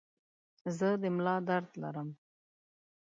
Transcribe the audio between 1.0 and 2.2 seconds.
د ملا درد لرم.